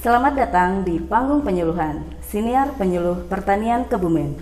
[0.00, 4.32] Selamat datang di Panggung Penyuluhan, Siniar Penyuluh Pertanian Kebumen.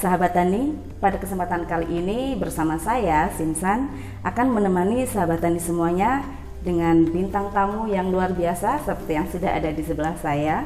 [0.00, 3.92] Sahabat Tani, pada kesempatan kali ini bersama saya, Sinsan,
[4.24, 6.24] akan menemani sahabat Tani semuanya
[6.64, 10.64] dengan bintang tamu yang luar biasa seperti yang sudah ada di sebelah saya.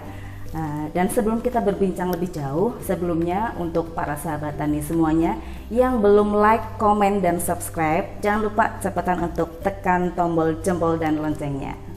[0.54, 5.34] Nah, dan sebelum kita berbincang lebih jauh, sebelumnya untuk para sahabat tani semuanya
[5.66, 11.87] yang belum like, komen, dan subscribe, jangan lupa cepetan untuk tekan tombol jempol dan loncengnya.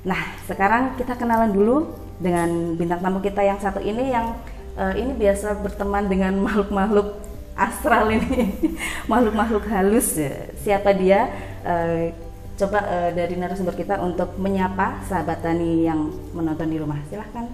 [0.00, 4.32] Nah, sekarang kita kenalan dulu dengan bintang tamu kita yang satu ini yang
[4.80, 7.20] uh, ini biasa berteman dengan makhluk-makhluk
[7.52, 8.56] astral ini,
[9.10, 10.16] makhluk-makhluk halus.
[10.64, 11.28] Siapa dia?
[11.60, 12.16] Uh,
[12.56, 17.00] coba uh, dari narasumber kita untuk menyapa sahabat tani yang menonton di rumah.
[17.08, 17.48] Silahkan.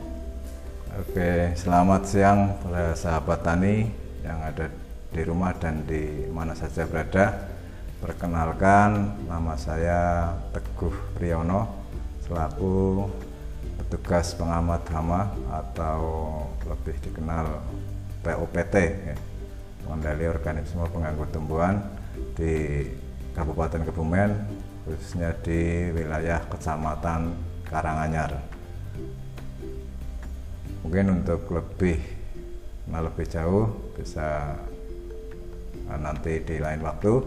[0.96, 3.90] Oke, selamat siang para sahabat tani
[4.24, 4.72] yang ada
[5.12, 7.52] di rumah dan di mana saja berada.
[7.96, 11.75] Perkenalkan, nama saya Teguh Priyono,
[12.26, 13.06] selaku
[13.78, 16.00] petugas pengamat hama atau
[16.66, 17.62] lebih dikenal
[18.26, 19.16] POPT ya,
[19.86, 21.78] pengendali organisme pengganggu tumbuhan
[22.34, 22.82] di
[23.38, 24.30] Kabupaten Kebumen
[24.82, 27.30] khususnya di wilayah Kecamatan
[27.66, 28.42] Karanganyar.
[30.82, 31.98] Mungkin untuk lebih
[32.86, 33.66] nah lebih jauh
[33.98, 34.54] bisa
[35.90, 37.18] nah, nanti di lain waktu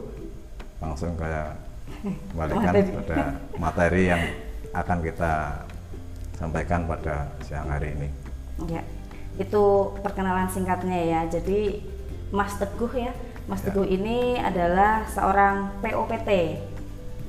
[0.79, 1.51] langsung kayak
[2.31, 3.19] kembalikan pada
[3.59, 4.23] materi yang
[4.73, 5.65] akan kita
[6.37, 8.07] sampaikan pada siang hari ini.
[8.71, 8.83] Ya,
[9.39, 9.63] itu
[9.99, 11.21] perkenalan singkatnya ya.
[11.27, 11.83] Jadi
[12.31, 13.11] Mas Teguh ya,
[13.49, 13.71] Mas ya.
[13.71, 16.29] Teguh ini adalah seorang POPT,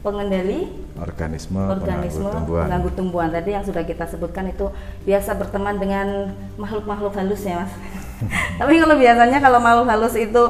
[0.01, 0.69] pengendali
[1.01, 2.63] organisme, organisme pengganggu tumbuhan.
[2.69, 4.69] pengganggu tumbuhan tadi yang sudah kita sebutkan itu
[5.09, 7.73] biasa berteman dengan makhluk-makhluk halus ya mas.
[8.61, 10.43] Tapi kalau biasanya kalau makhluk halus itu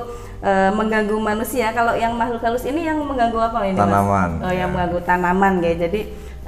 [0.43, 3.79] e, mengganggu manusia, kalau yang makhluk halus ini yang mengganggu apa ini?
[3.79, 4.31] Tanaman.
[4.43, 4.45] Mas?
[4.47, 4.73] Oh, yang ya.
[4.75, 5.73] mengganggu tanaman ya.
[5.87, 6.01] Jadi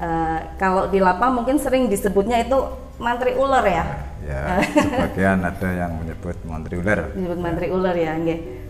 [0.03, 2.59] Uh, kalau di lapang mungkin sering disebutnya itu
[2.99, 3.85] mantri ular ya.
[4.23, 7.15] Ya, sebagian ada yang menyebut mantri ular.
[7.15, 8.19] Menyebut mantri ular ya,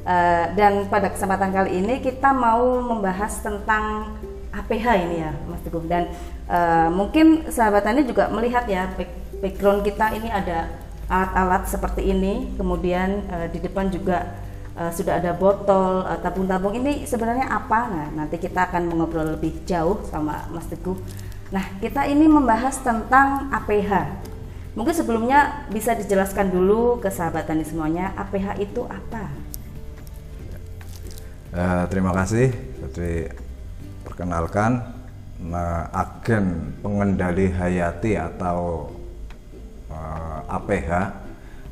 [0.03, 4.19] Uh, dan pada kesempatan kali ini kita mau membahas tentang
[4.51, 5.87] APH ini ya, Mas Teguh.
[5.87, 6.11] Dan
[6.51, 8.91] uh, mungkin sahabat tani juga melihat ya
[9.39, 10.75] background kita ini ada
[11.07, 14.43] alat-alat seperti ini, kemudian uh, di depan juga
[14.83, 17.87] uh, sudah ada botol uh, tabung-tabung ini sebenarnya apa?
[17.87, 20.99] Nah, nanti kita akan mengobrol lebih jauh sama Mas Teguh.
[21.55, 23.93] Nah, kita ini membahas tentang APH.
[24.73, 29.29] Mungkin sebelumnya bisa dijelaskan dulu ke sahabat tani semuanya, APH itu apa?
[31.53, 32.49] Uh, terima kasih.
[32.81, 33.29] Jadi
[34.03, 34.81] perkenalkan
[35.45, 38.89] nah, agen pengendali hayati atau
[39.93, 41.21] uh, APH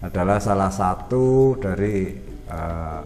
[0.05, 3.03] adalah salah satu dari uh,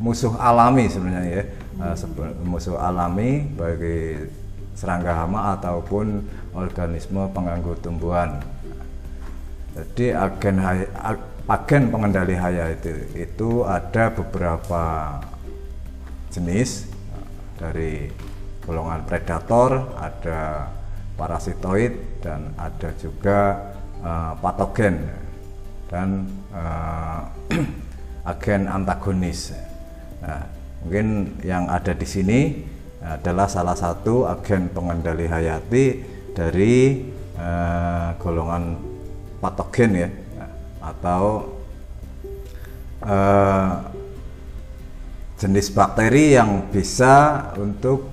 [0.00, 1.44] musuh alami sebenarnya ya
[1.80, 1.94] uh,
[2.44, 4.16] musuh alami bagi
[4.74, 6.24] serangga hama ataupun
[6.56, 8.40] organisme pengganggu tumbuhan.
[9.76, 10.56] Jadi agen
[11.46, 15.18] agen pengendali haya itu itu ada beberapa
[16.32, 16.88] jenis
[17.60, 18.08] dari
[18.64, 20.72] golongan predator, ada
[21.20, 23.38] parasitoid dan ada juga
[24.00, 24.96] uh, patogen
[25.92, 26.24] dan
[26.54, 27.28] uh,
[28.24, 29.56] agen antagonis.
[30.20, 30.44] Nah,
[30.84, 32.40] mungkin yang ada di sini
[33.00, 35.84] adalah salah satu agen pengendali hayati
[36.36, 37.00] dari
[37.40, 38.76] uh, golongan
[39.40, 40.08] patogen ya
[40.84, 41.48] atau
[43.04, 43.72] uh,
[45.40, 48.12] jenis bakteri yang bisa untuk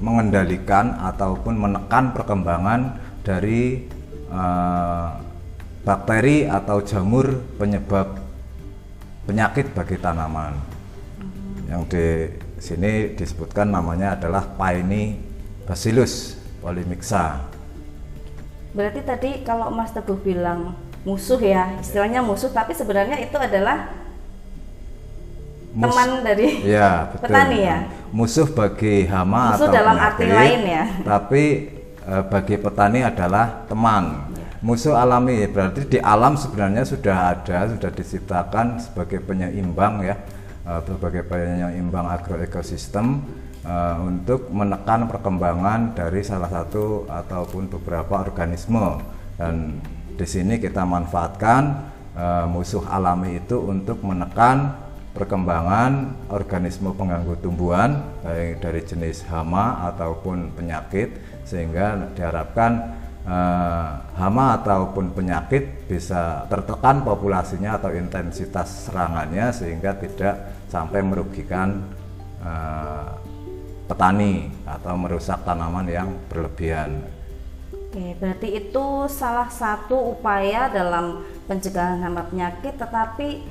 [0.00, 3.84] mengendalikan ataupun menekan perkembangan dari
[4.32, 5.20] uh,
[5.84, 8.23] bakteri atau jamur penyebab
[9.24, 10.56] penyakit bagi tanaman.
[11.68, 12.06] Yang di
[12.60, 15.16] sini disebutkan namanya adalah Paini
[15.64, 17.40] Bacillus polymyxa.
[18.76, 24.04] Berarti tadi kalau Mas Teguh bilang musuh ya, istilahnya musuh, tapi sebenarnya itu adalah
[25.74, 27.26] Mus teman dari ya, betul.
[27.26, 27.78] petani ya.
[28.14, 30.84] Musuh bagi hama musuh atau dalam penyakit, arti lain ya.
[31.02, 31.44] Tapi
[31.98, 34.04] e, bagi petani adalah teman
[34.64, 40.16] musuh alami berarti di alam sebenarnya sudah ada sudah diciptakan sebagai penyeimbang ya
[40.64, 43.20] uh, sebagai penyeimbang agroekosistem
[43.68, 49.00] uh, untuk menekan perkembangan dari salah satu ataupun beberapa organisme.
[49.36, 49.82] Dan
[50.14, 51.62] di sini kita manfaatkan
[52.14, 54.80] uh, musuh alami itu untuk menekan
[55.14, 61.14] perkembangan organisme pengganggu tumbuhan baik dari jenis hama ataupun penyakit
[61.46, 62.93] sehingga diharapkan
[63.24, 71.84] uh, hama ataupun penyakit bisa tertekan populasinya atau intensitas serangannya sehingga tidak sampai merugikan
[72.44, 73.16] uh,
[73.84, 77.04] petani atau merusak tanaman yang berlebihan.
[77.94, 83.44] Oke, berarti itu salah satu upaya dalam pencegahan hama penyakit, tetapi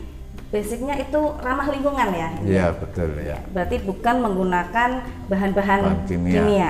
[0.51, 2.29] basicnya itu ramah lingkungan ya?
[2.43, 3.39] Iya betul ya.
[3.55, 4.89] Berarti bukan menggunakan
[5.31, 6.43] bahan-bahan Bahan kimia.
[6.43, 6.69] kimia.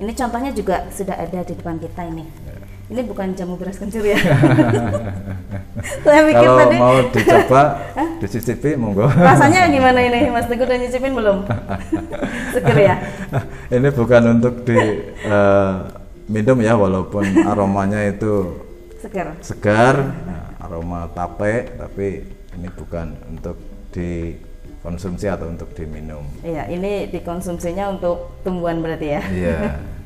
[0.00, 2.24] Ini contohnya juga sudah ada di depan kita ini.
[2.24, 2.56] Ya.
[2.90, 4.18] Ini bukan jamu beras kencur ya?
[6.04, 7.62] Saya pikir Kalau tadi mau dicoba
[8.24, 9.06] dicicipi monggo.
[9.06, 11.44] rasanya gimana ini, Mas Teguh udah nyicipin belum?
[12.56, 12.96] Seger ya?
[13.70, 14.80] Ini bukan untuk di
[15.22, 15.72] eh,
[16.26, 18.58] minum ya walaupun aromanya itu
[18.98, 19.38] Seger.
[19.40, 22.26] segar, nah, aroma tape, tapi
[22.58, 23.56] ini bukan untuk
[24.80, 26.24] dikonsumsi atau untuk diminum.
[26.40, 29.20] Iya, ini dikonsumsinya untuk tumbuhan berarti ya?
[29.28, 29.56] Iya.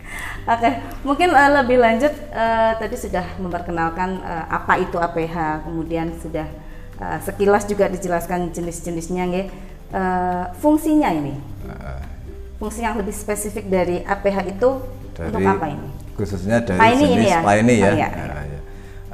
[0.55, 0.71] Oke,
[1.07, 6.51] mungkin eh, lebih lanjut eh, tadi sudah memperkenalkan eh, apa itu APH, kemudian sudah
[6.99, 9.47] eh, sekilas juga dijelaskan jenis-jenisnya, nggih.
[9.95, 11.39] Eh, fungsinya ini,
[11.71, 12.03] Nah,
[12.59, 14.83] fungsi yang lebih spesifik dari APH itu
[15.15, 15.89] dari untuk apa ini?
[16.15, 17.41] khususnya dari Paini jenis ini ya?
[17.43, 17.87] paini ya.
[17.87, 18.54] Oh, iya, Nah, ya.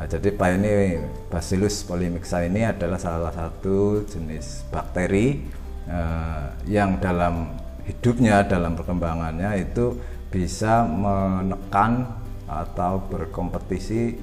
[0.00, 0.96] Nah, jadi paini
[1.28, 5.44] Bacillus polymixa ini adalah salah satu jenis bakteri
[5.84, 7.52] eh, yang dalam
[7.84, 10.00] hidupnya dalam perkembangannya itu
[10.32, 12.16] bisa menekan
[12.48, 14.16] atau berkompetisi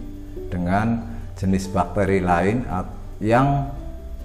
[0.49, 2.65] dengan jenis bakteri lain
[3.21, 3.69] yang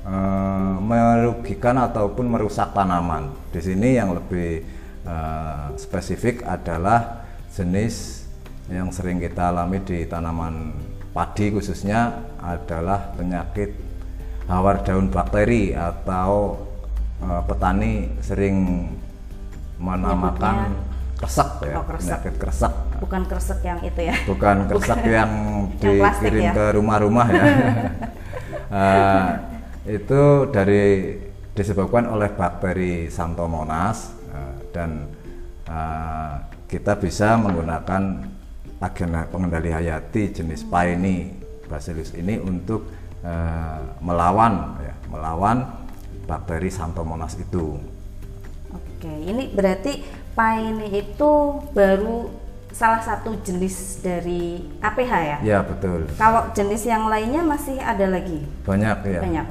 [0.08, 3.28] eh, merugikan ataupun merusak tanaman.
[3.52, 4.64] Di sini yang lebih
[5.04, 8.24] eh, spesifik adalah jenis
[8.72, 10.72] yang sering kita alami di tanaman
[11.12, 13.76] padi khususnya adalah penyakit
[14.48, 16.56] hawar daun bakteri atau
[17.20, 17.92] eh, petani
[18.24, 18.88] sering
[19.76, 20.72] menamakan
[21.18, 22.18] kresek ya, Oh, kresek.
[22.18, 22.74] penyakit kresek.
[22.98, 24.16] Bukan kresek yang itu ya?
[24.26, 25.30] Bukan kresek yang
[25.78, 26.52] Yang dikirim ya?
[26.54, 27.44] ke rumah-rumah ya.
[28.72, 29.28] Eh,
[29.84, 31.12] itu dari
[31.52, 35.12] disebabkan oleh bakteri Xanthomonas eh, dan
[35.68, 36.34] eh,
[36.72, 38.24] kita bisa menggunakan
[38.82, 41.30] agen pengendali hayati jenis Paeni
[41.70, 42.90] Bacillus ini untuk
[43.22, 45.64] eh, melawan ya, melawan
[46.26, 47.78] bakteri Xanthomonas itu.
[48.72, 50.02] Oke, ini berarti
[50.32, 52.32] paini itu baru
[52.72, 55.38] salah satu jenis dari APH ya?
[55.44, 56.08] Ya betul.
[56.16, 58.40] Kalau jenis yang lainnya masih ada lagi?
[58.64, 59.20] Banyak ya.
[59.20, 59.46] Banyak.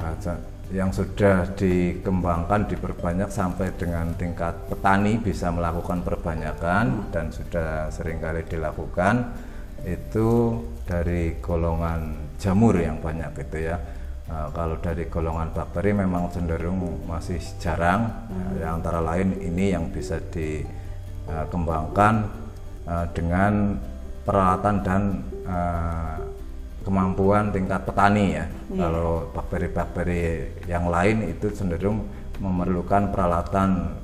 [0.72, 8.40] Yang sudah dikembangkan diperbanyak sampai dengan tingkat petani bisa melakukan perbanyakan dan sudah sering kali
[8.48, 9.36] dilakukan
[9.84, 10.56] itu
[10.88, 13.76] dari golongan jamur yang banyak gitu ya.
[14.32, 18.08] Nah, kalau dari golongan bakteri memang cenderung masih jarang.
[18.32, 22.14] Nah, ya, antara lain ini yang bisa dikembangkan
[22.88, 23.76] eh, dengan
[24.24, 25.02] peralatan dan
[25.44, 26.16] eh,
[26.82, 28.44] kemampuan tingkat petani ya.
[28.74, 30.22] Kalau bakteri-bakteri
[30.66, 32.06] yang lain itu cenderung
[32.42, 33.98] memerlukan peralatan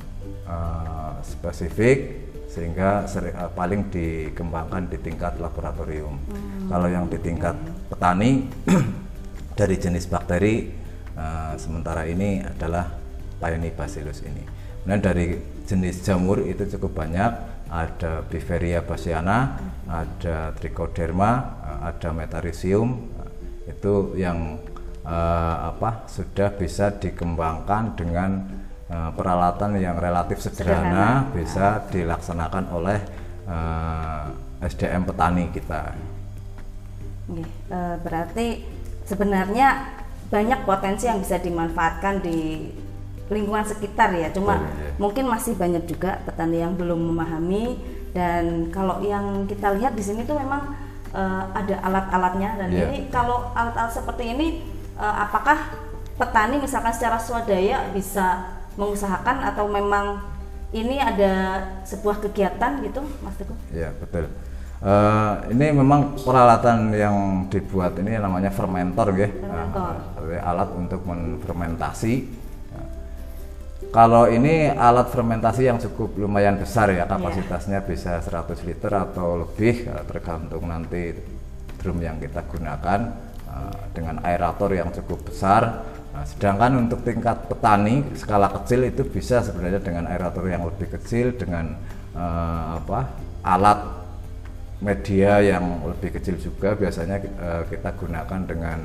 [0.47, 1.99] eh, spesifik
[2.49, 6.17] sehingga seri- eh, paling dikembangkan di tingkat laboratorium.
[6.71, 7.55] Kalau yang di tingkat
[7.91, 8.47] petani
[9.59, 10.71] dari jenis bakteri
[11.19, 12.89] eh, sementara ini adalah
[13.39, 14.43] Paeonibacillus ini.
[14.83, 15.27] Kemudian dari
[15.69, 17.31] jenis jamur itu cukup banyak,
[17.69, 22.89] ada Biveria bassiana, ada Trichoderma, ada Metarhizium.
[23.67, 24.61] eh, Itu yang
[25.05, 28.31] eh, apa sudah bisa dikembangkan dengan
[28.93, 33.01] eh, peralatan yang relatif sederhana, bisa dilaksanakan oleh
[33.49, 34.25] eh,
[34.69, 35.97] SDM petani kita.
[38.03, 38.65] Berarti
[39.05, 39.69] sebenarnya
[40.33, 42.69] banyak potensi yang bisa dimanfaatkan di
[43.29, 44.33] lingkungan sekitar ya.
[44.33, 44.91] Cuma Betul, ya.
[44.97, 47.77] mungkin masih banyak juga petani yang belum memahami
[48.19, 50.75] dan kalau yang kita lihat di sini tuh memang
[51.15, 52.91] eh, ada alat-alatnya dan Iya.
[52.91, 54.47] ini kalau alat-alat seperti ini
[54.99, 55.71] eh, apakah
[56.19, 60.19] petani misalkan secara swadaya bisa mengusahakan atau memang
[60.75, 63.57] ini ada sebuah kegiatan gitu, Mas Teguh?
[63.71, 64.27] Ya betul.
[64.79, 69.31] Eh, ini memang peralatan yang dibuat ini namanya fermentor, ya.
[69.31, 69.95] Fermentor.
[70.45, 72.38] alat untuk menfermentasi.
[73.89, 79.89] Kalau ini alat fermentasi yang cukup lumayan besar ya, kapasitasnya bisa 100 liter atau lebih,
[79.89, 81.17] eh, tergantung nanti
[81.81, 83.01] drum yang kita gunakan
[83.49, 85.89] eh, dengan aerator yang cukup besar.
[86.13, 91.33] Nah, sedangkan untuk tingkat petani skala kecil itu bisa sebenarnya dengan aerator yang lebih kecil
[91.41, 91.73] dengan
[92.13, 93.09] eh, apa
[93.41, 93.81] alat
[94.79, 98.81] media yang lebih kecil juga biasanya eh, kita gunakan dengan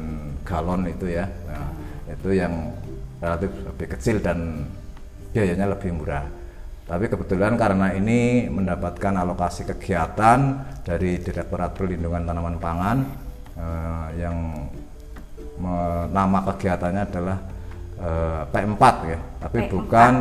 [0.47, 1.27] galon itu ya.
[1.27, 1.69] Nah,
[2.07, 2.71] itu yang
[3.19, 4.67] relatif lebih kecil dan
[5.33, 6.25] biayanya lebih murah.
[6.83, 10.39] Tapi kebetulan karena ini mendapatkan alokasi kegiatan
[10.85, 12.97] dari Direktorat Perlindungan Tanaman Pangan
[13.57, 14.37] eh, yang
[15.57, 17.37] me- nama kegiatannya adalah
[17.97, 19.71] eh, P4 ya, tapi P4.
[19.71, 20.13] bukan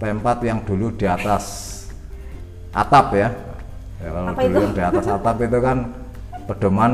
[0.00, 1.44] P4 yang dulu di atas
[2.72, 3.28] atap ya.
[4.00, 4.62] Ya, kalau Apa dulu itu?
[4.64, 5.78] yang di atas atap itu kan
[6.48, 6.92] pedoman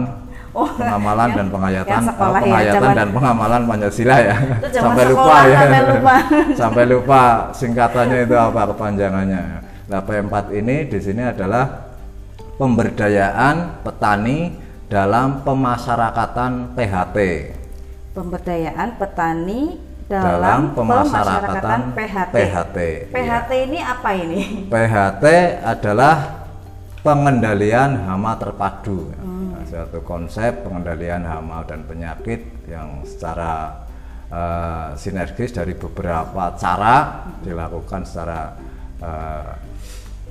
[0.57, 4.37] Oh, pengamalan yang- dan pengayatan yang sekolah ya, penghayatan zaman- dan pengamalan Pancasila ya.
[4.73, 5.59] Sampai lupa sekolah, ya.
[5.61, 6.15] sampai lupa.
[6.65, 7.23] sampai lupa
[7.53, 9.43] singkatannya itu apa kepanjangannya.
[9.87, 11.65] Nah, P4 ini di sini adalah
[12.57, 14.57] pemberdayaan petani
[14.89, 17.19] dalam pemasyarakatan PHT.
[18.17, 19.63] Pemberdayaan petani
[20.07, 22.33] Dalam dalam, pemasyarakatan PHT.
[22.33, 22.77] PHT,
[23.11, 24.71] PHT ini apa ini?
[24.71, 25.25] PHT
[25.67, 26.47] adalah
[27.03, 29.11] pengendalian hama terpadu.
[29.11, 29.26] Nah,
[29.77, 33.85] suatu konsep pengendalian hama dan penyakit yang secara
[34.33, 38.57] eh, sinergis dari beberapa cara dilakukan secara
[39.05, 39.53] eh,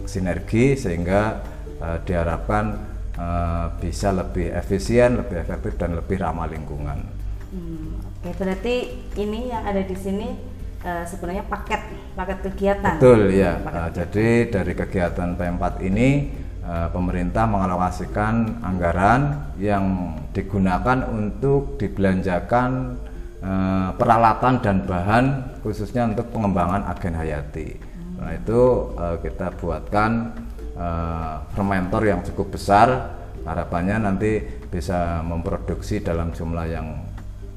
[0.09, 1.45] sinergi sehingga
[1.77, 2.65] eh, diharapkan
[3.13, 7.05] eh, bisa lebih efisien, lebih efektif dan lebih ramah lingkungan.
[7.53, 8.75] Hmm, Oke, berarti
[9.21, 10.41] ini yang ada di sini
[10.81, 11.85] eh, sebenarnya paket
[12.17, 12.97] paket kegiatan.
[12.97, 13.61] Betul ya.
[13.61, 16.09] Paket Nah, jadi dari kegiatan P4 ini
[16.65, 22.97] pemerintah mengalokasikan anggaran yang digunakan untuk dibelanjakan
[23.39, 25.25] eh, peralatan dan bahan
[25.61, 27.69] khususnya untuk pengembangan agen hayati.
[28.17, 28.61] Nah itu
[28.97, 30.11] eh, kita buatkan
[30.73, 33.13] eh, fermentor yang cukup besar.
[33.45, 34.41] Harapannya nanti
[34.73, 36.97] bisa memproduksi dalam jumlah yang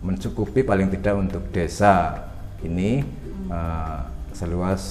[0.04, 2.28] mencukupi paling tidak untuk desa
[2.60, 3.02] ini
[3.48, 3.98] eh,
[4.36, 4.82] seluas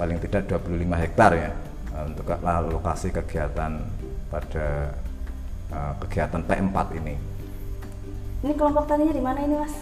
[0.00, 1.67] paling tidak 25 hektar ya eh,
[2.06, 2.28] untuk
[2.70, 3.80] lokasi kegiatan
[4.28, 4.68] pada
[5.72, 7.14] eh, kegiatan P4 ini.
[8.38, 9.74] Ini kelompok taninya di mana ini, Mas?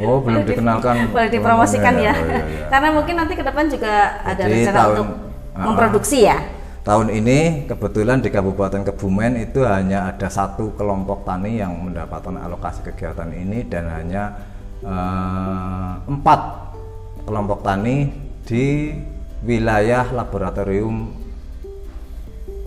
[0.00, 0.94] Oh, belum dikenalkan.
[1.14, 2.12] Boleh dipromosikan ya.
[2.16, 2.66] Oh, iya, iya.
[2.68, 5.08] Karena mungkin nanti ke depan juga ada Jadi rencana tahun- untuk
[5.52, 6.40] Ah, memproduksi ya.
[6.80, 12.80] Tahun ini kebetulan di Kabupaten Kebumen itu hanya ada satu kelompok tani yang mendapatkan alokasi
[12.80, 14.32] kegiatan ini dan hanya
[14.80, 16.40] eh, empat
[17.28, 18.10] kelompok tani
[18.48, 18.96] di
[19.44, 21.21] wilayah laboratorium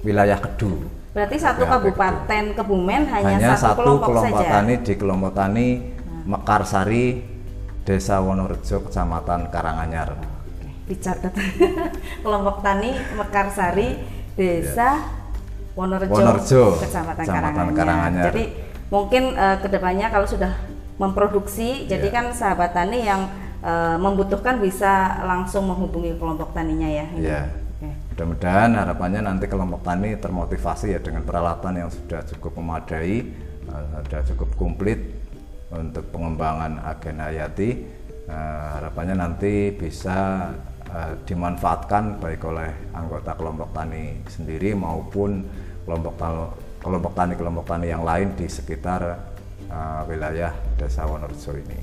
[0.05, 0.85] wilayah Kedu.
[1.11, 4.51] Berarti satu Ya, kabupaten Kebumen hanya, Hanya, satu, satu kelompok, kelompok saja.
[4.51, 5.67] tani di kelompok tani
[6.25, 7.05] Mekarsari,
[7.81, 10.09] Desa Wonorejo, Kecamatan Karanganyar.
[10.17, 11.33] Oke, dicatat.
[12.25, 13.87] kelompok tani Mekarsari,
[14.35, 14.89] Desa
[15.73, 17.77] Wonorejo, Wonorejo, Kecamatan, Kecamatan Karanganyar.
[17.77, 18.25] Karanganyar.
[18.29, 18.43] Jadi
[18.91, 20.51] mungkin eh, ke depannya kalau sudah
[20.95, 22.15] memproduksi, jadi Iya.
[22.15, 23.21] kan sahabat tani yang
[23.61, 27.05] eh, membutuhkan bisa langsung menghubungi kelompok taninya ya.
[27.13, 27.23] ini.
[27.23, 27.41] Iya.
[28.15, 33.27] Mudah-mudahan harapannya nanti kelompok tani termotivasi ya dengan peralatan yang sudah cukup memadai,
[33.67, 35.03] eh, sudah cukup komplit
[35.67, 37.83] untuk pengembangan agen hayati.
[38.23, 40.47] Eh, harapannya nanti bisa
[40.95, 45.43] eh, dimanfaatkan baik oleh anggota kelompok tani sendiri maupun
[45.83, 46.15] kelompok
[46.79, 49.35] kelompok tani kelompok tani yang lain di sekitar
[50.07, 51.79] wilayah Desa Wonorejo ini.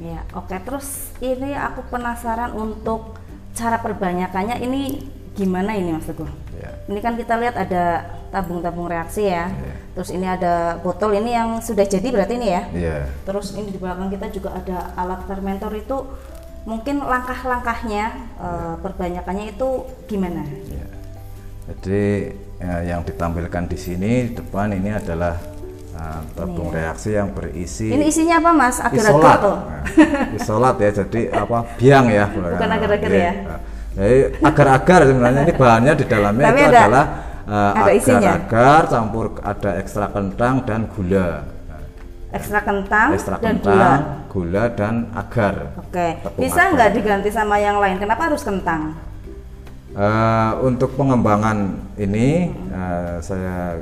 [0.00, 0.56] Ya, oke.
[0.64, 3.20] Terus ini aku penasaran untuk
[3.52, 6.26] cara perbanyakannya ini gimana ini Mas Teguh?
[6.58, 6.74] Ya.
[6.90, 9.46] Ini kan kita lihat ada tabung-tabung reaksi ya.
[9.54, 9.74] Iya.
[9.94, 12.62] Terus ini ada botol ini yang sudah jadi berarti ini ya.
[12.74, 12.98] Iya.
[13.22, 16.02] Terus ini di belakang kita juga ada alat fermentor itu
[16.66, 18.04] mungkin langkah-langkahnya
[18.42, 20.42] eh, perbanyakannya itu gimana?
[20.66, 20.86] Ya.
[21.70, 25.36] Jadi ya, yang ditampilkan di sini di depan ini adalah
[25.92, 28.80] uh, tabung reaksi yang berisi Ini isinya apa Mas?
[28.80, 29.38] Agar-agar isolat.
[29.44, 29.58] tuh.
[29.60, 29.82] Nah,
[30.32, 32.24] isolat ya, jadi apa biang ya.
[32.56, 33.20] Bukan agar-agar Oke.
[33.20, 33.32] ya?
[33.98, 37.04] Jadi agar-agar sebenarnya ini bahannya di dalamnya Tapi itu ada- adalah
[37.50, 38.32] uh, ada isinya?
[38.38, 41.28] agar-agar campur ada ekstrak kentang dan gula.
[42.28, 43.92] Ekstra kentang ekstrak dan kentang, gula.
[44.28, 45.54] gula dan agar.
[45.80, 46.06] Oke.
[46.22, 47.96] Tepung Bisa nggak diganti sama yang lain?
[47.98, 48.94] Kenapa harus kentang?
[49.96, 53.80] Eh, untuk pengembangan ini eh, saya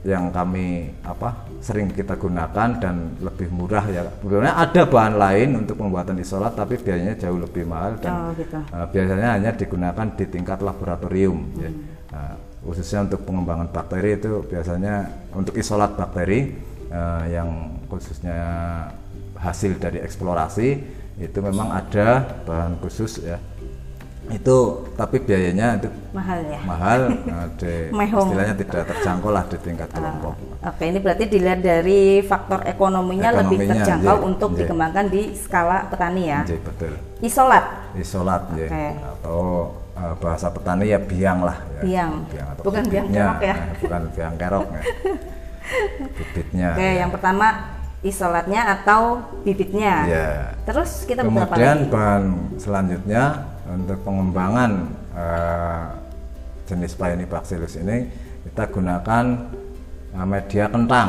[0.00, 4.08] yang kami apa sering kita gunakan dan lebih murah ya.
[4.24, 8.56] Sebenarnya ada bahan lain untuk pembuatan isolat tapi biayanya jauh lebih mahal dan Oh, gitu.
[8.56, 11.70] eh, biasanya hanya digunakan di tingkat laboratorium ya.
[12.16, 12.32] Nah,
[12.64, 15.04] khususnya untuk pengembangan bakteri itu biasanya
[15.36, 16.56] untuk isolat bakteri
[16.88, 18.40] eh, yang khususnya
[19.36, 20.68] hasil dari eksplorasi
[21.20, 23.36] itu memang ada bahan khusus ya
[24.30, 24.58] itu
[24.94, 26.60] tapi biayanya itu Mahal ya.
[26.66, 27.00] mahal
[27.60, 33.32] di- istilahnya tidak terjangkau lah di tingkat kelompok Oke, ini berarti dilihat dari faktor ekonominya,
[33.32, 34.58] lebih Ekonominya, terjangkau iya, untuk iya.
[34.60, 36.40] dikembangkan di skala petani ya.
[36.44, 36.92] Jadi betul
[37.24, 37.64] Isolat,
[37.96, 38.68] isolat ya.
[38.68, 38.86] Oke.
[39.00, 39.40] atau
[39.96, 41.80] eh, bahasa petani ya biang lah ya.
[41.80, 42.12] Biang.
[42.28, 43.24] atau Bukan biang bibitnya.
[43.24, 43.54] kerok ya.
[43.56, 44.82] Nah, bukan biang kerok ya.
[46.20, 46.92] bibitnya oke, ya.
[47.00, 47.46] yang pertama
[48.00, 49.00] isolatnya atau
[49.44, 49.94] bibitnya.
[50.08, 50.28] Ya.
[50.64, 52.24] Terus kita Kemudian bahan
[52.56, 53.22] selanjutnya
[53.70, 54.70] untuk pengembangan
[55.14, 55.84] eh,
[56.66, 58.10] jenis Paenibacillus ini
[58.50, 59.24] kita gunakan
[60.14, 61.08] eh, media kentang.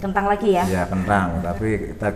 [0.00, 0.64] Kentang lagi ya.
[0.64, 2.08] Ya kentang, tapi kita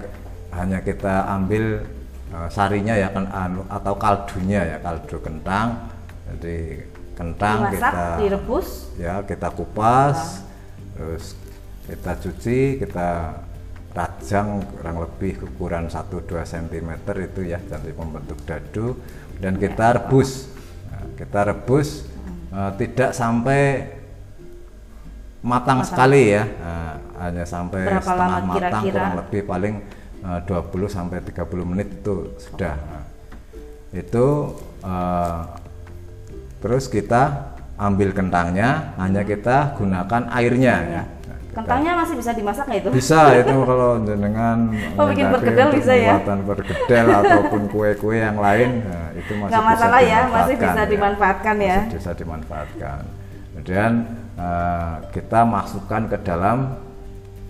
[0.55, 1.85] hanya kita ambil
[2.33, 5.93] eh, sarinya ya kan anu, atau kaldunya ya kaldu kentang.
[6.25, 6.57] Jadi
[7.15, 8.69] kentang Dimasak, kita direbus.
[8.99, 10.43] ya kita kupas
[10.99, 11.39] terus
[11.87, 13.39] kita cuci kita
[13.95, 16.91] rajang kurang lebih ukuran 1-2 cm
[17.23, 18.99] itu ya jadi membentuk dadu
[19.45, 20.49] dan kita rebus.
[20.89, 22.09] Nah, kita rebus
[22.49, 23.93] eh, tidak sampai
[25.45, 26.49] matang sekali ya.
[26.49, 26.93] Nah,
[27.29, 28.97] hanya sampai Berapa setengah lama matang kira-kira?
[28.97, 29.75] kurang lebih paling
[30.25, 32.73] eh, 20 sampai 30 menit itu sudah.
[32.73, 33.05] Nah,
[33.93, 34.27] itu
[34.81, 35.41] eh,
[36.65, 41.03] terus kita ambil kentangnya hanya kita gunakan airnya ya
[41.55, 42.91] Kentangnya masih bisa dimasak nggak itu?
[42.91, 44.57] bisa itu kalau dengan
[44.95, 46.15] Oh, bikin perkedel bisa ya?
[46.21, 51.57] perkedel ataupun kue-kue yang lain nah, itu masih Nggak masalah ya, masih bisa dimanfaatkan, dimanfaatkan
[51.63, 51.79] ya.
[51.81, 52.99] Masih bisa dimanfaatkan
[53.55, 53.93] kemudian
[54.35, 56.59] eh, kita masukkan ke dalam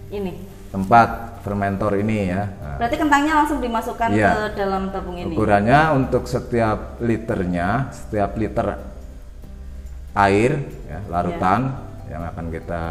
[0.09, 0.33] Ini.
[0.69, 1.09] tempat
[1.41, 2.45] fermentor ini ya
[2.75, 4.31] Nah, Berarti kentangnya langsung dimasukkan Iya.
[4.35, 5.33] ke dalam tabung ini.
[5.33, 8.77] ukurannya untuk setiap liternya setiap liter
[10.15, 10.53] air
[10.85, 11.84] ya, larutan Iya.
[12.15, 12.83] Yang akan kita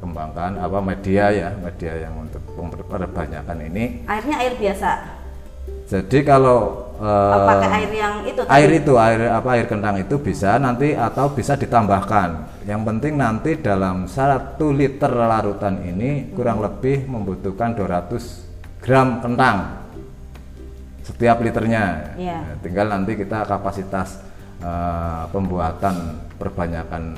[0.00, 2.40] kembangkan apa media ya media yang untuk
[2.88, 4.90] perbanyakan ini Airnya air biasa.
[5.84, 8.52] jadi kalau Oh, pakai air yang itu tadi?
[8.52, 12.28] air itu air apa air kentang itu bisa nanti atau bisa ditambahkan
[12.68, 19.80] yang penting nanti dalam satu liter larutan ini kurang lebih membutuhkan 200 gram kentang
[21.00, 22.14] setiap liternya.
[22.20, 24.20] Nah, tinggal nanti kita kapasitas
[24.60, 27.16] eh, pembuatan perbanyakan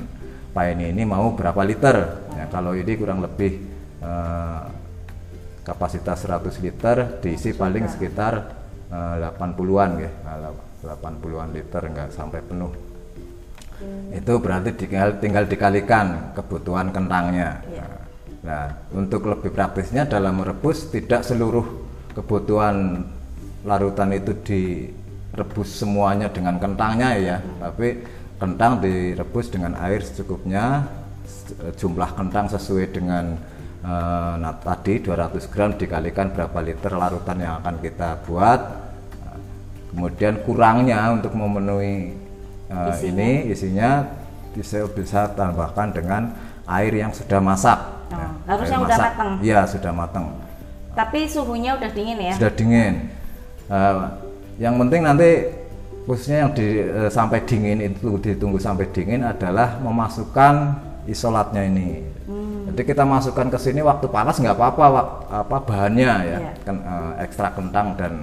[0.53, 1.97] paine ini mau berapa liter?
[2.37, 3.59] Ya, kalau ini kurang lebih
[3.99, 4.61] eh,
[5.65, 8.33] kapasitas 100 liter diisi paling sekitar
[8.93, 10.11] eh, 80-an ya.
[10.23, 10.53] Nah,
[10.85, 12.71] 80-an liter enggak sampai penuh.
[14.13, 17.85] Itu berarti tinggal tinggal dikalikan kebutuhan kentangnya Iya.
[18.43, 18.63] nah
[18.95, 21.63] untuk lebih praktisnya dalam merebus tidak seluruh
[22.15, 23.07] kebutuhan
[23.63, 27.37] larutan itu direbus semuanya dengan kentangnya ya.
[27.39, 28.03] Tapi
[28.43, 30.83] kentang direbus dengan air secukupnya
[31.73, 33.39] jumlah kentang sesuai dengan
[33.81, 38.59] eh, nah, tadi 200 gram dikalikan berapa liter larutan yang akan kita buat
[39.23, 39.39] Nah,
[39.89, 42.11] kemudian kurangnya untuk memenuhi
[42.67, 44.03] eh, ini isinya
[44.51, 46.35] bisa bisa tambahkan dengan
[46.67, 49.11] air yang sudah masak Oh, Ya, harus yang udah masak.
[49.15, 49.31] matang?
[49.41, 50.25] iya sudah matang
[50.93, 52.33] Tapi suhunya udah dingin ya.
[52.35, 52.95] sudah dingin
[53.65, 53.95] Eh,
[54.59, 55.29] yang penting nanti
[56.03, 60.53] khususnya yang di, eh, sampai dingin itu ditunggu sampai dingin adalah memasukkan
[61.05, 61.89] isolatnya ini
[62.23, 62.71] Hmm.
[62.71, 64.85] jadi kita masukkan ke sini waktu panas nggak apa-apa
[65.27, 66.51] apa bahannya ya Iya.
[66.63, 68.13] kan eh, ekstrak kentang dan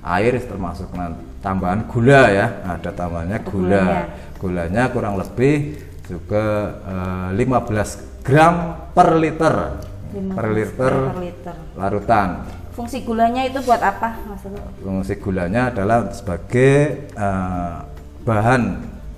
[0.00, 4.02] air termasuk nan- tambahan gula ya ada tambahannya gula gulanya.
[4.38, 5.74] gulanya kurang lebih
[6.06, 6.44] juga
[6.86, 8.54] eh, 15 gram
[8.94, 9.54] per liter
[10.14, 11.54] 15 per liter per liter.
[11.74, 12.28] larutan
[12.72, 14.48] Fungsi gulanya itu buat apa, Mas
[14.80, 17.76] fungsi gulanya adalah sebagai eh,
[18.24, 18.62] bahan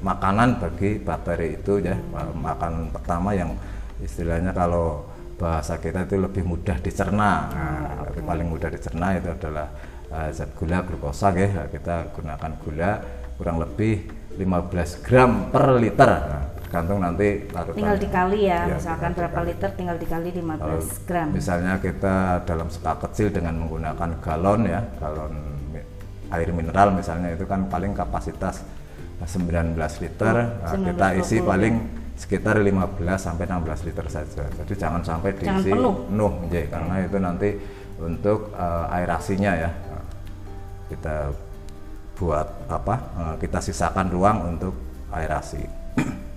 [0.02, 1.94] makanan bagi bakteri itu ya.
[2.34, 3.54] Makan pertama yang
[4.02, 5.06] istilahnya kalau
[5.38, 7.32] bahasa kita itu lebih mudah dicerna.
[7.50, 9.70] Nah, tapi paling mudah dicerna itu adalah
[10.10, 12.90] eh, zat gula glukosa ya kita gunakan gula
[13.38, 14.02] kurang lebih
[14.34, 16.10] 15 gram per liter.
[16.10, 19.48] Nah, tergantung nanti larutan Tinggal dikali ya, Iya, misalkan berapa dikali.
[19.54, 21.28] liter tinggal dikali 15 Kalau gram.
[21.30, 25.34] Misalnya kita dalam skala kecil dengan menggunakan galon ya, galon
[26.34, 28.66] air mineral misalnya itu kan paling kapasitas
[29.22, 31.74] 19 liter, nah, 19, kita isi 20 paling
[32.18, 34.42] sekitar 15 sampai 16 liter saja.
[34.42, 35.94] Jadi jangan sampai Jangan diisi penuh.
[36.10, 37.48] nggih, karena itu nanti
[38.02, 39.70] untuk eh, aerasinya ya.
[40.90, 41.30] Kita
[42.18, 42.94] buat apa?
[42.98, 44.74] eh, kita sisakan ruang untuk
[45.14, 45.83] aerasi.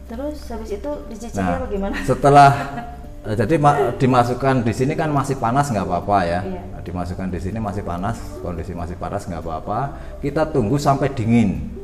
[0.08, 1.96] Terus habis itu dicicilnya Nah, apa gimana?
[2.02, 2.50] setelah
[3.28, 6.39] eh, jadi ma- dimasukkan di sini kan masih panas nggak apa-apa ya.
[6.41, 6.62] Iya.
[6.72, 9.80] Nah, dimasukkan di sini masih panas, kondisi masih panas nggak apa-apa.
[10.20, 11.76] Kita tunggu sampai dingin.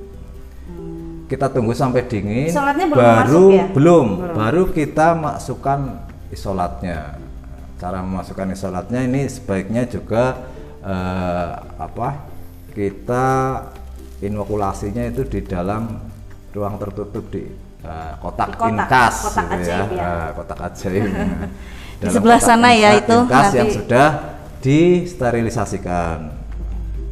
[1.23, 2.47] Kita tunggu sampai dingin.
[2.47, 3.65] Isolatnya belum baru masuk ya?
[3.73, 4.35] belum, Belum.
[4.37, 5.79] baru kita masukkan
[6.29, 7.19] isolatnya.
[7.75, 10.47] Cara memasukkan isolatnya ini sebaiknya juga
[10.79, 12.23] eh, apa?
[12.71, 13.25] Kita
[14.19, 15.99] inokulasinya itu di dalam
[16.53, 17.43] ruang tertutup di
[17.83, 20.03] eh, kotak, Di kotak, inkas kotak gitu ajaib ya.
[20.03, 21.03] Eh, kotak ajaib.
[22.03, 24.07] Nah, Di sebelah kotak sana ya itu inkas nanti- yang sudah
[24.59, 26.17] disterilisasikan.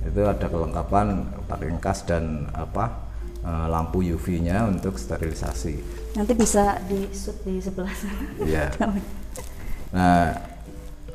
[0.04, 1.06] Itu ada kelengkapan
[1.38, 3.00] kotak inkas dan apa
[3.42, 5.76] eh, lampu UV-nya untuk sterilisasi.
[6.12, 8.24] Nanti bisa di shoot di sebelah sana.
[8.44, 8.66] Iya.
[9.92, 10.32] Nah,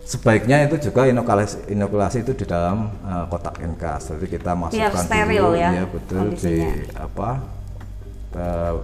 [0.05, 4.13] sebaiknya itu juga inokulasi, inokulasi itu di dalam eh, kotak inkas.
[4.13, 6.69] Jadi kita masukkan steril dulu, ya iya, betul di kondisinya.
[7.09, 7.37] apa eh,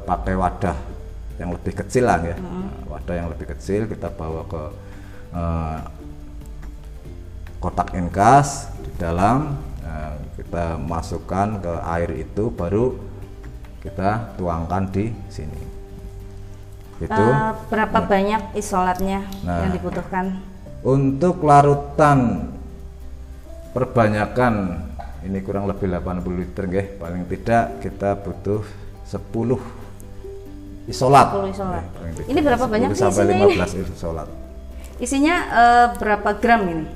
[0.03, 0.77] pakai wadah
[1.37, 2.37] yang lebih kecil lah ya.
[2.37, 4.62] Nah, wadah yang lebih kecil kita bawa ke
[5.33, 5.79] eh,
[7.59, 12.97] kotak inkas di dalam eh, kita masukkan ke air itu baru
[13.83, 15.61] kita tuangkan di sini.
[17.03, 19.67] Itu Eh, berapa banyak isolatnya Nah.
[19.67, 20.27] yang dibutuhkan?
[20.83, 22.51] untuk larutan
[23.71, 24.83] perbanyakan
[25.23, 26.87] ini kurang lebih 80 liter nggih.
[26.99, 28.62] Paling tidak kita butuh
[29.12, 29.61] 10
[30.88, 31.27] isolat.
[31.37, 31.85] 10 isolat.
[31.85, 32.27] Ya, tidak.
[32.27, 33.57] Ini berapa banyak 10 sih sampai isinya ini?
[33.61, 34.29] 15 isolat.
[34.98, 36.87] Isinya eh, berapa gram ini?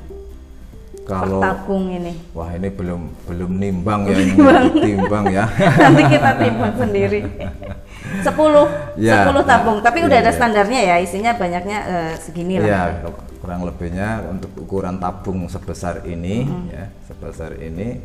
[1.07, 2.19] Kalau tabung ini.
[2.35, 4.35] wah ini belum belum nimbang ya ini
[4.75, 5.47] timbang ya.
[5.87, 7.21] Nanti kita timbang sendiri.
[8.27, 9.23] 10 Ya.
[9.31, 10.35] 10 tabung, tapi Ya, udah ada ya.
[10.35, 12.67] standarnya ya, isinya banyaknya eh, segini lah.
[12.67, 12.83] Ya,
[13.39, 16.75] kurang lebihnya untuk ukuran tabung sebesar ini Mm-hmm.
[16.75, 18.03] ya, sebesar ini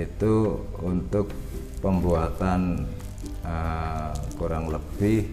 [0.00, 0.34] itu
[0.80, 1.28] untuk
[1.84, 2.88] pembuatan
[3.48, 5.24] eh, kurang lebih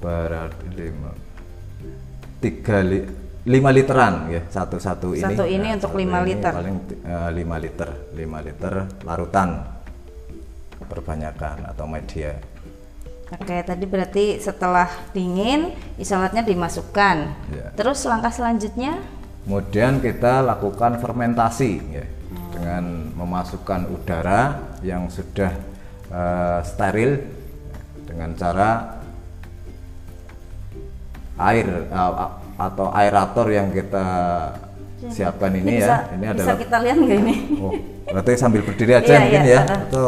[0.00, 1.12] berarti lima
[2.40, 3.04] tiga li,
[3.44, 6.52] lima literan ya satu satu ini Satu ini untuk satu lima ini liter.
[6.56, 8.72] paling eh, lima liter lima liter
[9.04, 9.48] larutan
[10.88, 12.32] perbanyakan atau media
[13.30, 15.70] Oke, tadi berarti setelah dingin
[16.02, 17.16] isolatnya dimasukkan.
[17.54, 17.70] Ya.
[17.78, 18.98] Terus langkah selanjutnya
[19.46, 22.04] Kemudian kita lakukan fermentasi ya,
[22.52, 25.50] dengan memasukkan udara yang sudah
[26.12, 27.18] eh, steril
[28.10, 28.98] dengan cara
[31.40, 34.04] air eh, a- atau aerator yang kita
[35.08, 36.12] siapkan ini, bisa, ya.
[36.12, 37.34] Ini bisa adalah kita lihat nggak ini?
[37.56, 37.72] Oh,
[38.04, 39.80] berarti sambil berdiri aja Iya, mungkin iya, ya uh-uh.
[39.88, 40.06] atau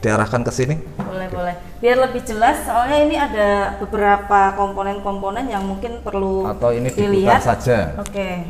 [0.00, 0.74] diarahkan ke sini.
[0.96, 1.54] boleh boleh.
[1.82, 7.42] Biar lebih jelas, soalnya ini ada beberapa komponen-komponen yang mungkin perlu Atau ini dilihat.
[7.42, 7.98] saja.
[7.98, 8.46] Oke,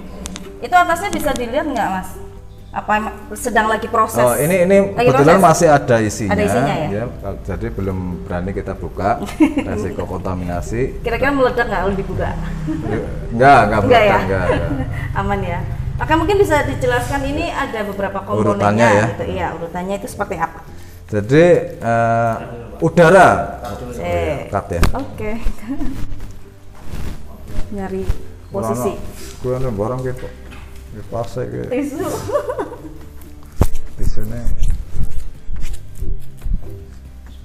[0.60, 2.08] itu atasnya bisa dilihat nggak mas?
[2.70, 3.02] Apa
[3.34, 4.22] sedang lagi proses?
[4.22, 5.48] Oh, ini ini Lagi kebetulan proses?
[5.50, 6.32] masih ada isinya.
[6.38, 7.04] Ada isinya ya?
[7.18, 9.18] kal- jadi belum berani kita buka
[9.68, 11.02] resiko kontaminasi.
[11.02, 12.30] Kira-kira meledak nggak kalau dibuka?
[13.34, 14.14] Enggak, enggak Enggak ya?
[14.14, 14.88] meledak, enggak, enggak.
[15.18, 15.58] Aman ya.
[15.98, 19.04] Maka mungkin bisa dijelaskan ini ada beberapa komponennya Urutannya ya?
[19.18, 19.24] gitu.
[19.26, 20.60] Iya, urutannya itu seperti apa?
[21.10, 22.34] Jadi eh,
[22.78, 23.28] udara
[23.98, 24.46] Cek.
[24.48, 24.82] cut ya.
[24.94, 25.30] Oke.
[27.74, 28.02] Nyari
[28.48, 28.94] posisi.
[29.42, 30.26] Nih barang gitu.
[30.90, 31.66] Di pase gitu.
[31.70, 32.08] Tisu.
[34.10, 34.40] Sini.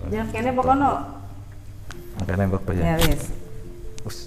[0.10, 0.90] Jangan kene pokoknya.
[2.18, 2.84] Makanya bapak ya.
[2.84, 3.24] Ya wis.
[4.08, 4.18] Us.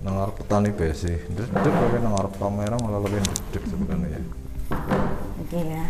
[0.00, 4.22] Nengar petani besi, dedek kayak nengar kamera malah lebih dedek sebenarnya ya.
[5.44, 5.84] Oke ya.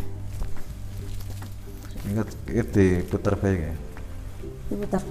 [2.11, 3.75] Ingat itu diputar baik ya.
[4.73, 5.03] Diputar.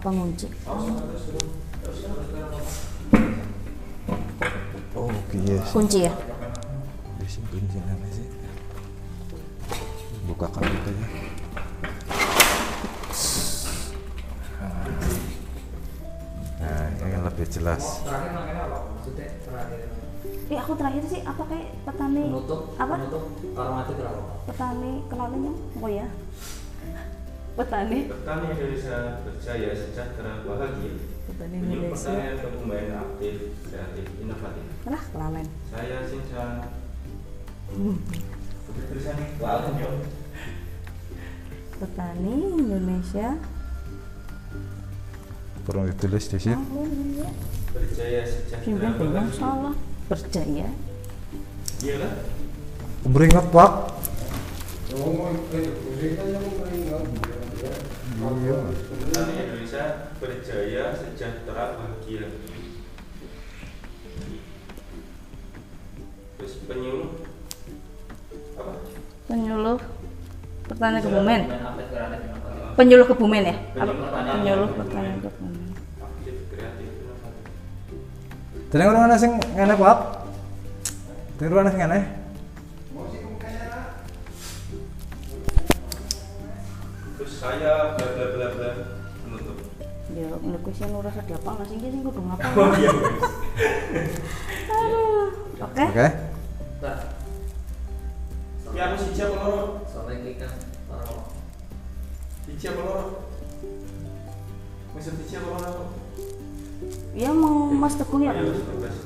[0.00, 0.48] Apa ngunci?
[4.96, 5.12] Oh,
[5.44, 5.76] yes.
[5.76, 6.12] Kunci ya?
[7.20, 8.26] Disimpan sini sih.
[10.24, 11.06] Bukakan itu ya.
[16.64, 18.00] Nah, ini lebih jelas.
[18.00, 19.80] terakhir makanya apa maksudnya terakhir
[20.48, 22.94] Iya aku terakhir sih apa kayak petani penutup apa?
[22.96, 23.24] penutup
[24.48, 26.08] Petani kenalnya oh ya.
[27.60, 28.08] Petani.
[28.08, 30.96] Petani Indonesia berjaya sejahtera bahagia.
[31.28, 31.92] Petani Indonesia.
[31.92, 33.36] pertanian kebumen aktif,
[33.68, 34.64] kreatif, inovatif.
[34.88, 35.46] Lah kelamen.
[35.68, 36.64] Saya Sinsan.
[37.76, 37.96] Hmm.
[38.88, 39.26] Tulisannya.
[39.44, 39.92] Wow, nyok.
[41.84, 43.28] Petani Indonesia.
[45.68, 46.56] Kurang ditulis di sini.
[46.56, 47.28] Oh, iya.
[47.76, 49.36] Berjaya sejahtera bahagia.
[49.36, 49.76] salah.
[50.08, 50.68] Berjaya.
[51.84, 52.12] Iya lah.
[53.04, 53.72] Beringat Pak.
[58.20, 58.56] Iya.
[59.00, 62.28] Petani Indonesia berjaya sejahtera bahagia.
[66.36, 67.24] Terus penyuluh
[68.60, 68.72] apa?
[69.24, 69.80] Penyuluh
[70.68, 71.40] pertanian kebumen.
[72.76, 73.56] Penyuluh kebumen ya?
[73.72, 75.72] Penyuluh pertanian kebumen.
[78.70, 79.98] Jadi orang mana sing ngene Pak?
[81.40, 82.19] Jadi orang sing ngene.
[87.40, 88.70] Saya bla bla bla bla
[89.24, 89.56] menutup.
[90.12, 91.76] Ya, menurut gue sih nurus ada apa nggak sih?
[91.80, 92.48] Dia sih kudu ngapa?
[92.60, 92.90] Oh iya.
[94.68, 95.28] Aduh.
[95.64, 95.84] Oke.
[95.88, 96.06] Oke.
[96.80, 96.98] Nah,
[98.70, 99.82] Ya aku sih siapa loro?
[99.82, 100.52] sampai klikan
[100.86, 101.26] taruh
[102.46, 103.04] Siji apa loro?
[104.94, 105.84] Masuk siji apa loro?
[107.16, 108.30] Ya mau Mas Teguh ya?
[108.36, 108.96] Ayo, bebas.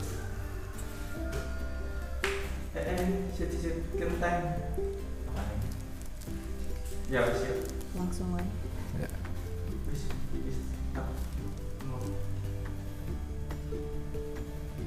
[2.74, 4.58] Eh, eh, siji siji kentang.
[7.08, 7.73] Ya, siap.
[7.94, 8.50] Langsung aja.
[8.98, 9.10] Ya.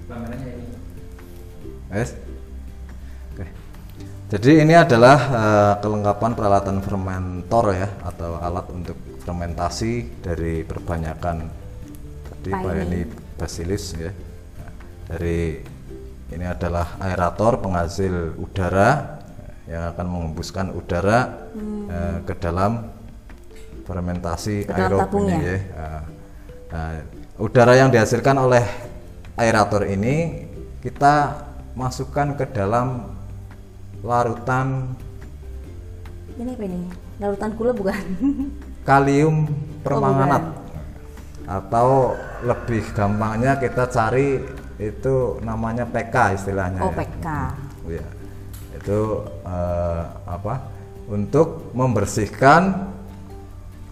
[0.08, 0.67] Ini
[1.88, 2.20] Yes.
[3.32, 3.48] Oke.
[4.28, 11.48] Jadi ini adalah eh, kelengkapan peralatan fermentor ya atau alat untuk fermentasi dari perbanyakan
[12.28, 12.52] tadi.
[12.52, 13.08] Bayani
[13.39, 14.12] basilis ya.
[14.12, 14.72] Nah,
[15.08, 15.63] dari
[16.28, 19.15] Ini adalah aerator penghasil udara
[19.63, 21.48] yang akan menghembuskan udara
[21.88, 22.84] eh, ke dalam
[23.88, 25.36] fermentasi dalam aerob tabungnya.
[25.39, 25.58] ini ya.
[25.71, 26.02] Nah,
[26.67, 26.91] nah,
[27.39, 28.63] udara yang dihasilkan oleh
[29.39, 30.43] aerator ini
[30.84, 33.15] kita masukkan ke dalam
[34.04, 34.93] larutan
[36.38, 36.80] Ini apa ini?
[37.17, 37.97] Larutan gula bukan?
[38.89, 39.50] kalium
[39.82, 40.67] permanganat Oh,
[41.47, 42.12] atau
[42.43, 44.39] lebih gampangnya kita cari
[44.78, 46.97] itu namanya PK istilahnya Oh, ya.
[47.02, 47.28] PK.
[47.88, 48.08] Ya.
[48.78, 49.00] Itu
[49.47, 50.69] eh, apa?
[51.08, 52.91] Untuk membersihkan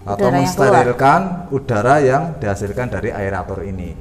[0.05, 3.97] atau Udara yang mensterilkan udara yang dihasilkan dari aerator ini.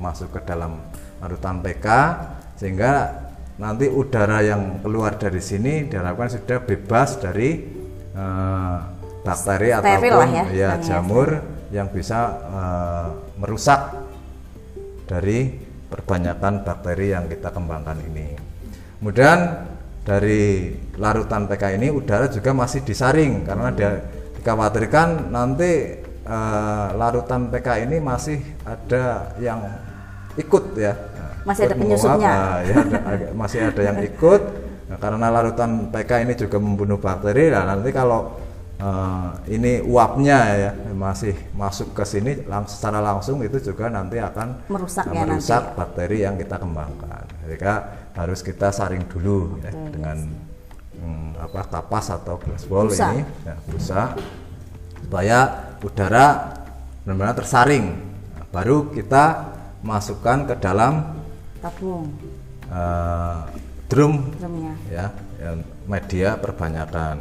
[0.00, 0.80] Masuk ke dalam
[1.20, 1.86] larutan PK
[2.56, 3.12] sehingga
[3.60, 7.60] nanti udara yang keluar dari sini diharapkan sudah bebas dari
[8.16, 8.76] eh,
[9.24, 11.28] bakteri Steril ataupun ya, ya jamur
[11.72, 13.80] yang bisa eh, merusak
[15.04, 15.52] dari
[15.92, 18.34] perbanyakan bakteri yang kita kembangkan ini.
[19.00, 19.68] Kemudian
[20.04, 23.90] dari larutan PK ini udara juga masih disaring karena dia
[24.44, 29.64] dikhawatirkan nanti eh, larutan PK ini masih ada yang
[30.36, 30.92] ikut ya.
[31.48, 32.28] Masih ada Ikut penyusupnya.
[32.28, 34.42] nah, ya, ada- ada- masih ada yang ikut
[34.84, 37.48] Nah, karena larutan PK ini juga membunuh bakteri.
[37.48, 38.36] Nah, nanti kalau
[38.76, 44.68] eh, ini uapnya ya masih masuk ke sini lang- secara langsung itu juga nanti akan
[44.68, 45.72] Merusak eh, ya nanti merusak ya.
[45.72, 47.24] bakteri yang kita kembangkan.
[47.48, 47.56] Jadi
[48.12, 50.20] harus kita saring dulu ya, dengan
[51.44, 53.12] apa kapas atau glass Busa.
[53.12, 54.02] ini ya, busa
[55.00, 55.38] supaya
[55.84, 56.26] udara
[57.04, 57.84] benar-benar tersaring.
[58.32, 59.24] Nah, baru kita
[59.84, 61.20] masukkan ke dalam
[61.60, 62.08] Tabung
[62.66, 63.36] eh,
[63.86, 64.72] drum drumnya.
[64.88, 67.20] ya yang media perbanyakan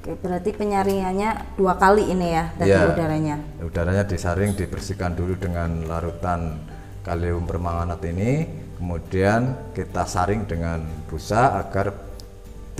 [0.00, 2.88] Oke, berarti penyaringannya dua kali ini ya tadi Iya.
[2.92, 3.36] udaranya.
[3.60, 6.56] udaranya disaring dibersihkan dulu dengan larutan
[7.00, 8.44] kalium permanganat ini
[8.76, 11.92] kemudian kita saring dengan busa agar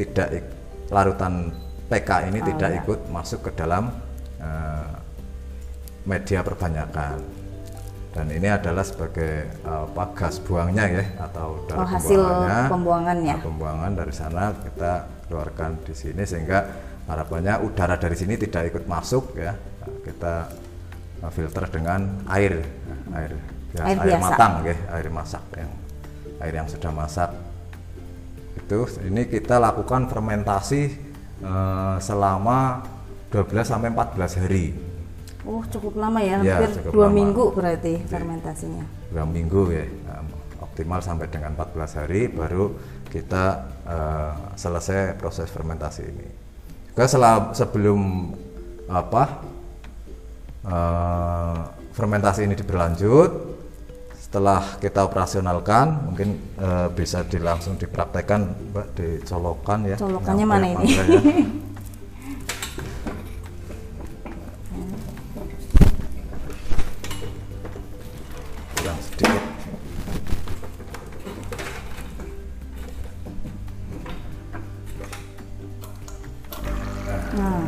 [0.01, 0.29] tidak
[0.89, 1.53] larutan
[1.87, 2.79] PK ini Oh, tidak iya.
[2.81, 3.91] ikut masuk ke dalam
[4.39, 4.89] eh,
[6.03, 7.21] media perbanyakan
[8.11, 12.67] dan ini adalah sebagai eh, apa gas buangnya ya atau udara Oh, hasil pembuangannya.
[12.67, 13.35] pembuangannya.
[13.37, 14.93] Nah, pembuangan dari sana kita
[15.29, 16.59] keluarkan di sini sehingga
[17.07, 20.35] harapannya udara dari sini tidak ikut masuk ya Nah, kita
[21.23, 22.61] uh, filter dengan air
[23.09, 23.33] Nah, air
[23.73, 24.23] ya, Air biasa.
[24.23, 25.71] matang ya air masak yang
[26.39, 27.31] air yang sudah masak
[28.71, 30.83] itu ini kita lakukan fermentasi
[31.43, 32.87] eh, selama
[33.35, 34.67] 12 sampai 14 hari
[35.41, 37.17] Oh cukup lama ya, Ya, hampir dua lama.
[37.17, 38.85] minggu berarti fermentasinya.
[39.11, 39.89] dua minggu ya
[40.63, 42.71] optimal sampai dengan 14 hari baru
[43.11, 43.45] kita
[43.91, 46.29] eh, selesai proses fermentasi ini
[46.95, 48.31] juga setelah sebelum
[48.87, 49.43] apa
[50.63, 51.59] eh,
[51.91, 53.50] fermentasi ini berlanjut
[54.31, 60.87] setelah kita operasionalkan mungkin eh, bisa di, langsung dipraktekkan mbak dicolokkan ya Colokannya mana ini?
[60.87, 61.03] ya.
[68.79, 69.43] kurang sedikit
[77.31, 77.63] Nah,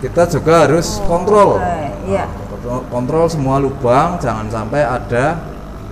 [0.00, 2.43] kita juga harus kontrol eh, iya.
[2.64, 5.36] Kontrol, kontrol semua lubang jangan sampai ada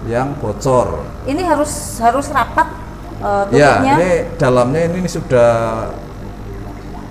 [0.09, 2.67] yang bocor Ini harus harus rapat
[3.21, 5.53] eh, ya ini dalamnya ini, ini sudah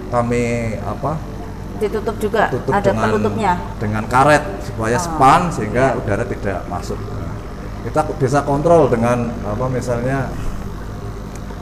[0.10, 1.16] kami apa
[1.80, 2.50] ditutup juga.
[2.52, 3.54] tutup Ada dengan penutupnya.
[3.78, 5.02] dengan karet supaya Oh.
[5.02, 6.98] span sehingga udara tidak masuk
[7.82, 10.30] kita bisa kontrol dengan apa misalnya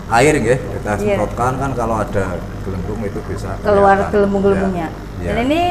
[0.09, 1.15] air ya kita Iya.
[1.15, 2.35] semprotkan kan kalau ada
[2.65, 4.87] gelembung itu bisa Keluar gelembung-gelembungnya.
[5.21, 5.31] Ya.
[5.31, 5.43] Dan Ya.
[5.45, 5.61] ini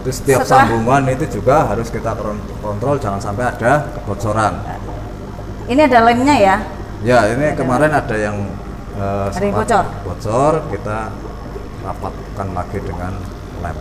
[0.00, 2.16] Terus setiap setelah- sambungan itu juga harus kita
[2.58, 4.54] kontrol jangan sampai ada kebocoran.
[5.66, 6.56] ini ada lemnya ya.
[7.00, 8.36] Ya ini kemarin ada yang
[8.92, 9.84] eh, Ada yang bocor?
[10.02, 10.98] bocor, kita
[11.80, 13.12] rapatkan lagi dengan
[13.60, 13.76] lem.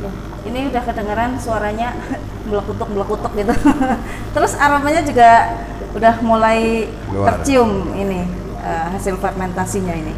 [0.00, 0.10] Ya,
[0.44, 1.94] Ini udah kedengeran suaranya
[2.48, 3.54] melekutuk melekutuk gitu.
[4.34, 5.30] Terus aromanya juga
[5.90, 7.38] udah mulai Keluar.
[7.38, 8.26] tercium ini
[8.60, 10.14] eh, hasil fermentasinya ini.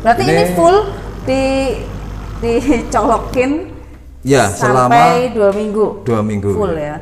[0.00, 0.76] Berarti ini, Ini- full
[1.24, 1.42] di
[2.44, 3.52] dicolokin
[4.24, 5.86] Ya sampai selama dua minggu.
[6.00, 6.50] dua minggu.
[6.56, 6.96] Full ya.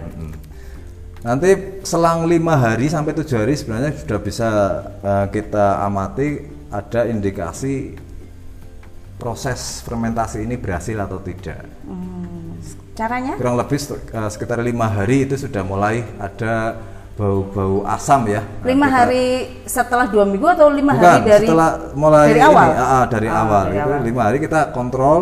[1.22, 4.48] Nanti selang lima hari sampai tujuh hari sebenarnya sudah bisa
[4.98, 7.94] eh, kita amati ada indikasi
[9.22, 11.62] proses fermentasi ini berhasil atau tidak.
[11.86, 12.58] Hmm,
[12.98, 13.38] caranya?
[13.38, 16.74] Kurang lebih eh, sekitar lima hari itu sudah mulai ada
[17.12, 18.40] bau-bau asam ya.
[18.64, 19.24] Lima kita- hari
[19.68, 22.68] setelah dua minggu atau lima Bukan, hari dari setelah mulai dari ini, awal?
[22.72, 24.00] ah, ah, dari Ah, awal dari itu awal.
[24.02, 25.20] lima hari kita kontrol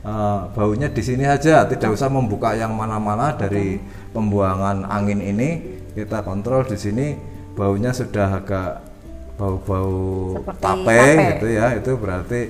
[0.00, 3.76] eh, baunya di sini aja, tidak usah membuka yang mana-mana dari
[4.10, 5.50] pembuangan angin ini
[5.92, 7.06] kita kontrol di sini
[7.52, 8.70] baunya sudah agak
[9.36, 11.00] bau-bau tape, tape.
[11.34, 12.40] gitu ya itu berarti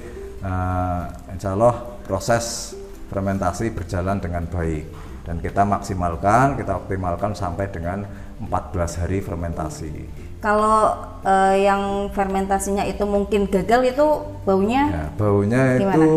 [0.40, 2.72] eh, insya Allah proses
[3.08, 4.84] fermentasi berjalan dengan baik
[5.24, 8.04] dan kita maksimalkan kita optimalkan sampai dengan
[8.40, 9.90] 14 hari fermentasi
[10.38, 10.94] Kalau
[11.26, 14.06] eh, yang fermentasinya itu mungkin gagal itu
[14.46, 15.94] baunya Ya, baunya Gimana?
[15.98, 16.10] itu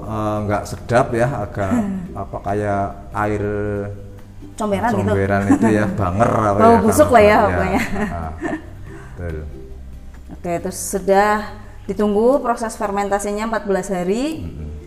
[0.00, 1.72] eh, nggak sedap ya, agak
[2.24, 3.44] apa kayak air
[4.56, 5.04] comberan gitu.
[5.04, 7.82] comberan itu ya, banger apa Bau ya, busuk lah ya pokoknya.
[8.08, 8.30] ah,
[9.12, 9.36] betul.
[10.32, 11.30] Oke, terus sudah
[11.84, 14.24] ditunggu proses fermentasinya 14 hari.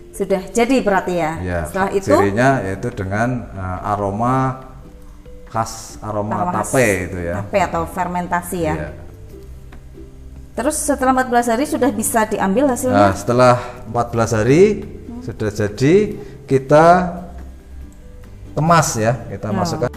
[0.09, 1.31] Sudah jadi berarti ya.
[1.39, 4.65] Ya, Setelah itu cirinya yaitu dengan eh, aroma
[5.49, 7.35] khas aroma, aroma khas tape itu ya.
[7.41, 8.75] tape atau fermentasi ya.
[8.75, 8.89] Iya.
[10.53, 13.09] Terus setelah 14 hari sudah bisa diambil Nah, hasilnya.
[13.15, 13.53] setelah
[13.87, 14.83] 14 hari
[15.23, 15.95] sudah jadi
[16.43, 16.85] kita
[18.53, 19.55] kemas ya, kita Oh.
[19.55, 19.89] masukkan